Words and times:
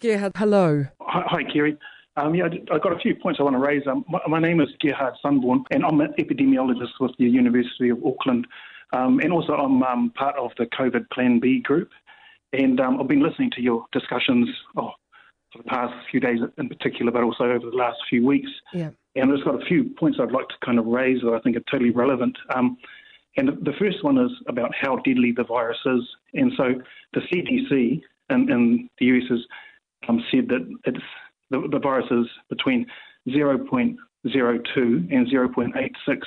Gerhard, 0.00 0.32
hello. 0.36 0.84
Hi, 1.00 1.22
hi 1.26 1.42
Kerry. 1.50 1.76
Um, 2.16 2.34
yeah, 2.34 2.48
I've 2.72 2.82
got 2.82 2.92
a 2.92 2.98
few 2.98 3.14
points 3.14 3.40
I 3.40 3.44
want 3.44 3.56
to 3.56 3.60
raise. 3.60 3.82
Um, 3.86 4.04
my, 4.08 4.20
my, 4.28 4.38
name 4.38 4.60
is 4.60 4.68
Gerhard 4.80 5.14
Sundborn, 5.24 5.64
and 5.70 5.84
I'm 5.84 6.00
an 6.00 6.14
epidemiologist 6.18 7.00
with 7.00 7.12
the 7.18 7.24
University 7.24 7.88
of 7.90 8.04
Auckland. 8.04 8.46
Um, 8.92 9.20
and 9.20 9.32
also, 9.32 9.54
I'm 9.54 9.82
um, 9.82 10.10
part 10.14 10.36
of 10.36 10.50
the 10.58 10.66
COVID 10.66 11.10
Plan 11.10 11.40
B 11.40 11.60
group. 11.60 11.90
And 12.52 12.78
um, 12.80 13.00
I've 13.00 13.08
been 13.08 13.22
listening 13.22 13.50
to 13.56 13.62
your 13.62 13.86
discussions 13.92 14.48
oh, 14.76 14.92
for 15.52 15.58
the 15.58 15.64
past 15.64 15.92
few 16.10 16.20
days 16.20 16.40
in 16.58 16.68
particular, 16.68 17.10
but 17.10 17.22
also 17.22 17.44
over 17.44 17.70
the 17.70 17.76
last 17.76 17.98
few 18.08 18.24
weeks. 18.24 18.50
Yeah. 18.72 18.90
And 19.14 19.30
I've 19.30 19.36
just 19.36 19.44
got 19.44 19.62
a 19.62 19.66
few 19.66 19.94
points 19.98 20.18
I'd 20.20 20.30
like 20.30 20.48
to 20.48 20.54
kind 20.64 20.78
of 20.78 20.86
raise 20.86 21.22
that 21.22 21.32
I 21.32 21.40
think 21.40 21.56
are 21.56 21.64
totally 21.70 21.90
relevant. 21.90 22.36
Um, 22.54 22.76
and 23.36 23.48
the 23.48 23.72
first 23.78 24.02
one 24.02 24.18
is 24.18 24.30
about 24.46 24.72
how 24.78 24.96
deadly 24.96 25.32
the 25.36 25.44
virus 25.44 25.78
is. 25.86 26.02
And 26.34 26.52
so 26.56 26.64
the 27.14 27.20
CDC 27.20 28.02
in, 28.30 28.50
in 28.50 28.90
the 28.98 29.06
US 29.06 29.24
has 29.30 29.40
um, 30.08 30.24
said 30.30 30.48
that 30.48 31.00
the, 31.50 31.68
the 31.70 31.78
virus 31.78 32.06
is 32.10 32.26
between 32.48 32.86
0.02 33.28 33.96
and 34.26 35.26
0.86 35.26 36.22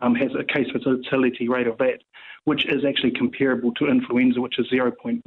um, 0.00 0.14
has 0.14 0.30
a 0.38 0.44
case 0.44 0.66
fatality 0.72 1.48
rate 1.48 1.66
of 1.66 1.78
that, 1.78 2.00
which 2.44 2.66
is 2.66 2.84
actually 2.84 3.12
comparable 3.12 3.72
to 3.74 3.86
influenza, 3.86 4.40
which 4.40 4.58
is 4.58 4.66
0.1 4.70 5.22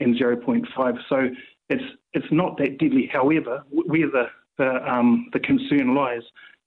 and 0.00 0.16
0.5. 0.16 0.98
So 1.08 1.30
it's 1.70 1.84
it's 2.12 2.30
not 2.30 2.58
that 2.58 2.78
deadly. 2.78 3.08
However, 3.12 3.64
where 3.70 4.10
the 4.10 4.26
the, 4.58 4.92
um, 4.92 5.28
the 5.32 5.40
concern 5.40 5.94
lies 5.94 6.22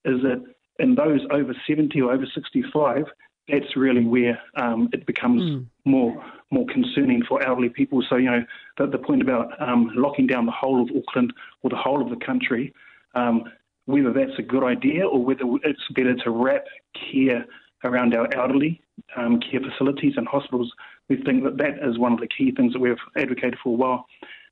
is 0.06 0.22
that 0.24 0.44
in 0.80 0.96
those 0.96 1.22
over 1.32 1.56
70 1.68 2.02
or 2.02 2.12
over 2.12 2.26
65, 2.34 3.06
that's 3.50 3.76
really 3.76 4.06
where 4.06 4.40
um, 4.56 4.90
it 4.94 5.06
becomes 5.06 5.42
mm. 5.42 5.66
more 5.86 6.24
more 6.50 6.66
concerning 6.68 7.24
for 7.24 7.44
elderly 7.44 7.70
people. 7.70 8.04
So 8.10 8.16
you 8.16 8.30
know 8.30 8.44
the, 8.78 8.88
the 8.88 8.98
point 8.98 9.22
about 9.22 9.60
um, 9.62 9.92
locking 9.96 10.28
down 10.28 10.46
the 10.46 10.52
whole 10.52 10.82
of 10.82 10.90
Auckland 10.96 11.34
or 11.64 11.70
the 11.70 11.78
whole 11.78 12.02
of 12.02 12.10
the 12.10 12.26
country, 12.26 12.74
um, 13.16 13.44
whether 13.86 14.12
that's 14.14 14.38
a 14.38 14.44
good 14.44 14.64
idea 14.64 15.08
or 15.08 15.24
whether 15.24 15.44
it's 15.64 15.88
better 15.96 16.16
to 16.16 16.30
wrap 16.30 16.66
care 17.12 17.46
around 17.84 18.14
our 18.16 18.34
elderly 18.34 18.82
um, 19.16 19.40
care 19.40 19.60
facilities 19.60 20.14
and 20.18 20.28
hospitals, 20.28 20.72
we 21.10 21.18
think 21.24 21.44
that 21.44 21.58
that 21.58 21.88
is 21.88 21.98
one 21.98 22.14
of 22.14 22.20
the 22.20 22.28
key 22.28 22.52
things 22.52 22.74
that 22.74 22.80
we've 22.80 22.98
advocated 23.16 23.58
for 23.64 23.70
a 23.70 23.78
while. 23.78 24.06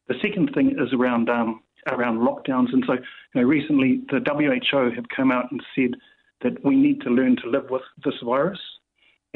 The 0.07 0.15
second 0.21 0.51
thing 0.53 0.75
is 0.79 0.93
around 0.93 1.29
um, 1.29 1.61
around 1.87 2.19
lockdowns, 2.19 2.73
and 2.73 2.83
so 2.87 2.93
you 2.93 3.01
know, 3.41 3.43
recently 3.43 4.01
the 4.09 4.19
WHO 4.19 4.91
have 4.91 5.09
come 5.15 5.31
out 5.31 5.51
and 5.51 5.61
said 5.75 5.95
that 6.41 6.63
we 6.63 6.75
need 6.75 7.01
to 7.01 7.09
learn 7.09 7.35
to 7.37 7.49
live 7.49 7.69
with 7.69 7.81
this 8.03 8.15
virus 8.23 8.59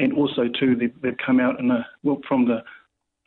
and 0.00 0.12
also 0.14 0.48
too 0.58 0.74
they've, 0.74 1.00
they've 1.02 1.16
come 1.24 1.40
out 1.40 1.60
in 1.60 1.70
a, 1.70 1.86
well, 2.02 2.20
from 2.26 2.46
the 2.46 2.62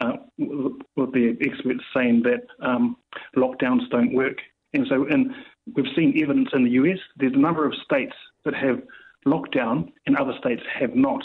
uh, 0.01 0.17
with 0.37 1.13
the 1.13 1.37
experts 1.41 1.83
saying 1.95 2.23
that 2.23 2.45
um, 2.65 2.97
lockdowns 3.37 3.89
don't 3.91 4.13
work, 4.13 4.37
and 4.73 4.85
so 4.89 5.05
and 5.05 5.31
we've 5.75 5.93
seen 5.95 6.19
evidence 6.21 6.49
in 6.53 6.63
the 6.63 6.71
US. 6.71 6.97
There's 7.15 7.33
a 7.33 7.37
number 7.37 7.65
of 7.65 7.73
states 7.85 8.15
that 8.43 8.55
have 8.55 8.81
lockdown, 9.25 9.91
and 10.05 10.17
other 10.17 10.33
states 10.39 10.63
have 10.79 10.95
not. 10.95 11.23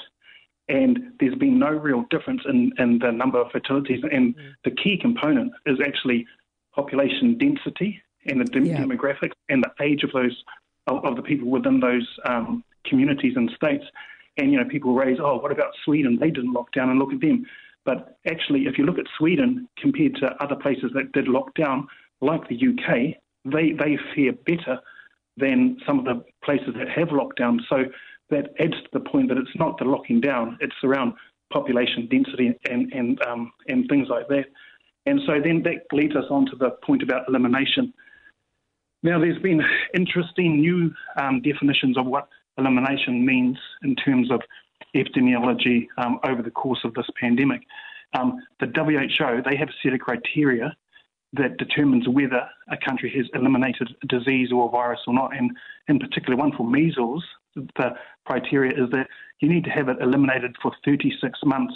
And 0.69 1.13
there's 1.19 1.35
been 1.37 1.59
no 1.59 1.71
real 1.71 2.05
difference 2.11 2.43
in, 2.47 2.73
in 2.79 2.99
the 2.99 3.11
number 3.11 3.41
of 3.41 3.51
fatalities. 3.51 4.01
And 4.13 4.37
mm. 4.37 4.53
the 4.65 4.71
key 4.71 4.99
component 5.01 5.51
is 5.65 5.79
actually 5.85 6.27
population 6.75 7.39
density 7.39 8.03
and 8.27 8.41
the 8.41 8.45
dem- 8.45 8.67
yeah. 8.67 8.77
demographics 8.77 9.33
and 9.49 9.65
the 9.65 9.83
age 9.83 10.05
of 10.05 10.13
those 10.13 10.45
of, 10.87 11.05
of 11.07 11.17
the 11.17 11.23
people 11.23 11.49
within 11.49 11.81
those 11.81 12.07
um, 12.27 12.63
communities 12.85 13.33
and 13.37 13.51
states. 13.57 13.85
And, 14.39 14.53
you 14.53 14.59
know, 14.59 14.69
people 14.69 14.95
raise, 14.95 15.19
oh, 15.21 15.39
what 15.39 15.53
about 15.53 15.73
Sweden? 15.85 16.19
They 16.21 16.31
didn't 16.31 16.53
lock 16.53 16.73
down 16.73 16.91
and 16.91 16.99
look 16.99 17.13
at 17.13 17.21
them. 17.21 17.45
But 17.85 18.19
actually, 18.31 18.67
if 18.67 18.79
you 18.79 18.85
look 18.85 18.99
at 18.99 19.07
Sweden 19.19 19.69
compared 19.79 20.15
to 20.17 20.35
other 20.41 20.57
places 20.57 20.91
that 20.95 21.13
did 21.13 21.29
lock 21.29 21.55
down, 21.55 21.89
like 22.21 22.49
the 22.49 22.57
UK, 22.57 23.17
they, 23.45 23.73
they 23.73 23.99
fare 24.15 24.33
better 24.47 24.81
than 25.37 25.79
some 25.87 25.99
of 25.99 26.05
the 26.05 26.25
places 26.45 26.75
that 26.79 26.89
have 26.89 27.13
locked 27.13 27.39
down. 27.39 27.61
So 27.69 27.85
that 28.31 28.53
adds 28.61 28.75
to 28.75 28.89
the 28.93 29.01
point 29.01 29.29
that 29.29 29.39
it's 29.39 29.57
not 29.57 29.79
the 29.79 29.85
locking 29.85 30.21
down, 30.21 30.59
it's 30.61 30.75
around 30.85 31.15
population 31.53 32.09
density 32.11 32.53
and, 32.69 32.93
and, 32.93 33.23
um, 33.23 33.53
and 33.69 33.89
things 33.89 34.09
like 34.09 34.29
that. 34.29 34.45
And 35.07 35.21
so 35.27 35.41
then 35.43 35.63
that 35.63 35.87
leads 35.97 36.15
us 36.15 36.27
on 36.31 36.47
to 36.47 36.57
the 36.57 36.71
point 36.85 37.03
about 37.03 37.29
elimination. 37.29 37.95
Now, 39.03 39.19
there's 39.19 39.41
been 39.41 39.63
interesting 39.95 40.61
new 40.61 40.93
um, 41.17 41.41
definitions 41.41 41.97
of 41.97 42.07
what 42.07 42.29
elimination 42.59 43.25
means 43.25 43.59
in 43.83 43.95
terms 43.97 44.31
of 44.31 44.41
epidemiology 44.95 45.87
um, 45.99 46.19
over 46.25 46.43
the 46.43 46.51
course 46.51 46.81
of 46.85 46.95
this 46.95 47.07
pandemic. 47.21 47.63
Um, 48.15 48.43
the 48.61 48.67
WHO, 48.67 49.43
they 49.49 49.57
have 49.57 49.69
a 49.69 49.73
set 49.83 49.93
of 49.93 50.01
criteria 50.01 50.77
that 51.35 51.59
determines 51.59 52.09
whether 52.09 52.49
a 52.71 52.77
country 52.77 53.13
has 53.15 53.27
eliminated 53.35 53.95
a 54.03 54.07
disease 54.07 54.51
or 54.51 54.67
a 54.67 54.71
virus 54.71 55.01
or 55.07 55.13
not. 55.13 55.37
And 55.37 55.51
in 55.89 55.99
particular, 55.99 56.37
one 56.37 56.53
for 56.57 56.67
measles, 56.67 57.25
the 57.55 57.95
criteria 58.25 58.73
is 58.73 58.91
that 58.91 59.09
you 59.41 59.49
need 59.49 59.65
to 59.65 59.71
have 59.71 59.89
it 59.89 59.99
eliminated 60.01 60.57
for 60.63 60.73
36 60.85 61.39
months. 61.45 61.75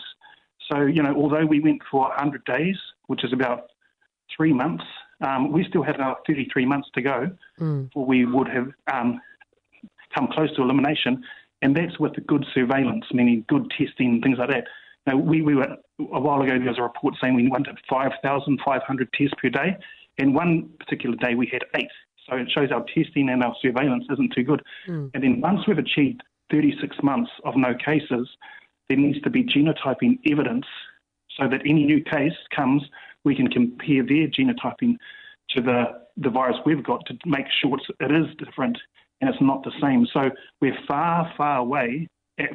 So, 0.70 0.82
you 0.82 1.02
know, 1.02 1.14
although 1.14 1.44
we 1.44 1.60
went 1.60 1.82
for 1.90 2.02
100 2.08 2.44
days, 2.44 2.76
which 3.06 3.24
is 3.24 3.32
about 3.32 3.66
three 4.34 4.54
months, 4.54 4.84
um, 5.20 5.52
we 5.52 5.64
still 5.68 5.82
have 5.82 5.96
about 5.96 6.26
33 6.26 6.64
months 6.64 6.88
to 6.94 7.02
go 7.02 7.30
mm. 7.60 7.84
before 7.84 8.06
we 8.06 8.24
would 8.24 8.48
have 8.48 8.68
um, 8.92 9.20
come 10.14 10.28
close 10.32 10.54
to 10.56 10.62
elimination, 10.62 11.22
and 11.62 11.76
that's 11.76 11.98
with 11.98 12.14
good 12.26 12.44
surveillance, 12.54 13.04
meaning 13.12 13.44
good 13.48 13.70
testing, 13.76 14.20
things 14.22 14.38
like 14.38 14.50
that. 14.50 14.64
Now, 15.06 15.16
we, 15.16 15.42
we 15.42 15.54
were 15.54 15.76
a 15.98 16.20
while 16.20 16.42
ago. 16.42 16.58
There 16.58 16.68
was 16.68 16.78
a 16.78 16.82
report 16.82 17.14
saying 17.20 17.34
we 17.34 17.48
wanted 17.48 17.78
5,500 17.88 19.12
tests 19.12 19.34
per 19.40 19.48
day, 19.48 19.76
and 20.18 20.34
one 20.34 20.70
particular 20.78 21.16
day 21.16 21.34
we 21.34 21.48
had 21.50 21.62
eight. 21.76 21.90
So 22.28 22.36
it 22.36 22.50
shows 22.50 22.70
our 22.70 22.84
testing 22.94 23.28
and 23.30 23.42
our 23.42 23.54
surveillance 23.60 24.04
isn't 24.12 24.32
too 24.32 24.44
good. 24.44 24.62
Mm. 24.88 25.10
And 25.14 25.22
then 25.22 25.40
once 25.40 25.66
we've 25.66 25.78
achieved 25.78 26.22
36 26.50 26.96
months 27.02 27.30
of 27.44 27.56
no 27.56 27.74
cases, 27.74 28.28
there 28.88 28.98
needs 28.98 29.20
to 29.22 29.30
be 29.30 29.42
genotyping 29.42 30.18
evidence 30.30 30.66
so 31.36 31.48
that 31.48 31.62
any 31.64 31.84
new 31.84 32.02
case 32.02 32.36
comes, 32.54 32.82
we 33.24 33.34
can 33.34 33.48
compare 33.48 34.04
their 34.06 34.28
genotyping 34.28 34.96
to 35.50 35.62
the, 35.62 35.84
the 36.16 36.30
virus 36.30 36.56
we've 36.64 36.84
got 36.84 37.04
to 37.06 37.14
make 37.26 37.46
sure 37.60 37.78
it 38.00 38.12
is 38.12 38.26
different 38.36 38.78
and 39.22 39.30
it's 39.30 39.40
not 39.40 39.62
the 39.62 39.72
same. 39.80 40.06
So 40.12 40.30
we're 40.60 40.76
far, 40.86 41.32
far 41.36 41.58
away 41.58 42.08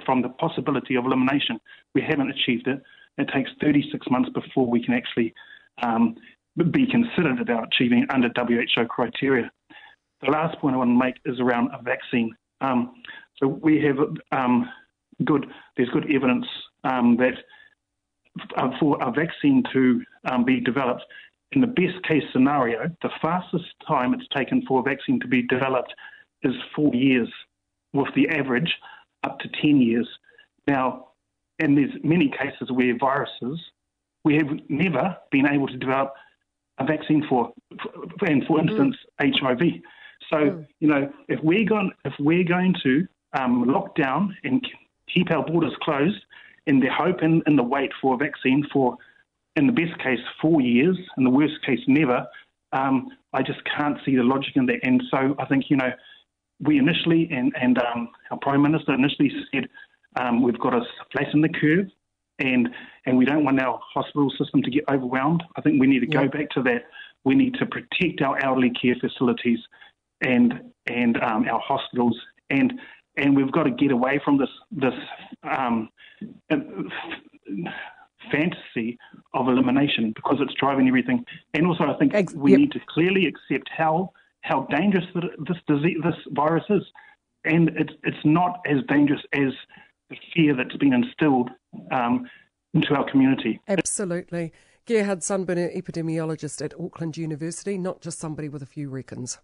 from 0.05 0.21
the 0.21 0.29
possibility 0.29 0.95
of 0.95 1.05
elimination. 1.05 1.59
We 1.95 2.01
haven't 2.01 2.29
achieved 2.29 2.67
it. 2.67 2.83
It 3.17 3.29
takes 3.33 3.49
36 3.61 4.05
months 4.11 4.29
before 4.29 4.67
we 4.67 4.83
can 4.83 4.93
actually 4.93 5.33
um, 5.81 6.15
be 6.71 6.85
considered 6.85 7.39
about 7.39 7.69
achieving 7.71 8.05
under 8.09 8.29
WHO 8.35 8.85
criteria. 8.85 9.49
The 10.21 10.31
last 10.31 10.59
point 10.59 10.75
I 10.75 10.79
want 10.79 10.89
to 10.89 11.05
make 11.05 11.15
is 11.25 11.39
around 11.39 11.69
a 11.73 11.81
vaccine. 11.81 12.35
Um, 12.59 13.01
so 13.37 13.47
we 13.47 13.81
have 13.83 13.97
um, 14.31 14.69
good, 15.23 15.45
there's 15.77 15.89
good 15.89 16.11
evidence 16.13 16.45
um, 16.83 17.15
that 17.17 17.35
uh, 18.57 18.71
for 18.79 19.01
a 19.01 19.11
vaccine 19.11 19.63
to 19.71 20.01
um, 20.29 20.43
be 20.43 20.59
developed, 20.59 21.03
in 21.53 21.61
the 21.61 21.67
best 21.67 22.03
case 22.05 22.23
scenario, 22.33 22.91
the 23.01 23.09
fastest 23.21 23.65
time 23.87 24.13
it's 24.13 24.27
taken 24.35 24.63
for 24.67 24.81
a 24.81 24.83
vaccine 24.83 25.19
to 25.21 25.27
be 25.27 25.43
developed 25.43 25.93
is 26.43 26.53
four 26.75 26.93
years, 26.93 27.29
with 27.93 28.13
the 28.15 28.29
average 28.29 28.73
up 29.23 29.39
to 29.39 29.49
10 29.61 29.81
years. 29.81 30.07
Now, 30.67 31.07
and 31.59 31.77
there's 31.77 31.91
many 32.03 32.29
cases 32.29 32.71
where 32.71 32.95
viruses, 32.97 33.59
we 34.23 34.35
have 34.35 34.47
never 34.69 35.17
been 35.31 35.47
able 35.47 35.67
to 35.67 35.77
develop 35.77 36.13
a 36.79 36.85
vaccine 36.85 37.25
for, 37.27 37.51
and 38.27 38.45
for 38.45 38.59
mm-hmm. 38.59 38.69
instance, 38.69 38.95
mm. 39.19 39.39
HIV. 39.39 39.81
So, 40.29 40.37
mm. 40.37 40.67
you 40.79 40.87
know, 40.87 41.11
if 41.27 41.39
we're 41.43 41.65
going, 41.65 41.91
if 42.05 42.13
we're 42.19 42.43
going 42.43 42.75
to 42.83 43.07
um, 43.33 43.63
lock 43.67 43.95
down 43.95 44.35
and 44.43 44.65
keep 45.13 45.31
our 45.31 45.43
borders 45.43 45.73
closed 45.81 46.21
in 46.67 46.79
the 46.79 46.89
hope 46.89 47.21
and 47.21 47.41
in 47.47 47.55
the 47.55 47.63
wait 47.63 47.91
for 48.01 48.13
a 48.13 48.17
vaccine 48.17 48.65
for, 48.71 48.97
in 49.55 49.65
the 49.65 49.73
best 49.73 49.97
case, 49.99 50.19
four 50.41 50.61
years, 50.61 50.97
in 51.17 51.23
the 51.23 51.29
worst 51.29 51.55
case, 51.65 51.79
never, 51.87 52.27
um, 52.73 53.07
I 53.33 53.41
just 53.41 53.59
can't 53.65 53.97
see 54.05 54.15
the 54.15 54.23
logic 54.23 54.55
in 54.55 54.65
that. 54.67 54.79
And 54.83 55.01
so 55.09 55.35
I 55.39 55.45
think, 55.45 55.69
you 55.69 55.77
know, 55.77 55.91
we 56.59 56.77
initially, 56.77 57.29
and, 57.31 57.53
and 57.59 57.77
um, 57.77 58.09
our 58.31 58.37
Prime 58.39 58.61
Minister 58.61 58.93
initially 58.93 59.31
said, 59.53 59.67
um, 60.19 60.41
we've 60.41 60.59
got 60.59 60.71
to 60.71 60.81
flatten 61.11 61.41
the 61.41 61.49
curve 61.49 61.87
and 62.39 62.69
and 63.05 63.17
we 63.17 63.25
don't 63.25 63.43
want 63.43 63.59
our 63.59 63.79
hospital 63.93 64.29
system 64.37 64.61
to 64.63 64.69
get 64.69 64.83
overwhelmed. 64.89 65.43
I 65.55 65.61
think 65.61 65.79
we 65.79 65.87
need 65.87 65.99
to 66.01 66.09
yeah. 66.09 66.23
go 66.23 66.27
back 66.29 66.49
to 66.51 66.61
that. 66.63 66.83
We 67.23 67.35
need 67.35 67.55
to 67.55 67.65
protect 67.65 68.21
our 68.21 68.43
elderly 68.43 68.71
care 68.71 68.95
facilities 68.99 69.59
and 70.21 70.71
and 70.87 71.17
um, 71.23 71.47
our 71.49 71.59
hospitals 71.59 72.17
and 72.49 72.73
and 73.17 73.35
we've 73.35 73.51
got 73.51 73.63
to 73.63 73.71
get 73.71 73.91
away 73.91 74.21
from 74.23 74.37
this 74.37 74.49
this 74.71 74.93
um, 75.43 75.89
fantasy 78.31 78.97
of 79.33 79.47
elimination 79.47 80.11
because 80.15 80.37
it's 80.39 80.53
driving 80.55 80.87
everything. 80.87 81.23
And 81.53 81.67
also, 81.67 81.85
I 81.85 81.97
think 81.97 82.13
Ex- 82.13 82.33
we 82.33 82.51
yep. 82.51 82.59
need 82.59 82.71
to 82.73 82.79
clearly 82.87 83.25
accept 83.25 83.69
how 83.75 84.11
how 84.47 84.67
dangerous 84.69 85.05
this 85.15 85.57
disease, 85.67 85.97
this 86.03 86.15
virus 86.31 86.63
is, 86.69 86.83
and 87.43 87.69
it's 87.75 87.93
it's 88.03 88.25
not 88.25 88.59
as 88.65 88.77
dangerous 88.87 89.21
as 89.33 89.53
the 90.09 90.17
fear 90.33 90.55
that's 90.55 90.75
been 90.77 90.93
instilled 90.93 91.49
um, 91.91 92.27
into 92.73 92.93
our 92.95 93.09
community. 93.09 93.59
Absolutely. 93.67 94.53
Gerhard 94.85 95.19
Sunburner, 95.19 95.75
epidemiologist 95.75 96.63
at 96.63 96.73
Auckland 96.79 97.17
University, 97.17 97.77
not 97.77 97.99
just 97.99 98.19
somebody 98.19 98.47
with 98.47 98.61
a 98.61 98.65
few 98.65 98.89
reckons. 98.89 99.37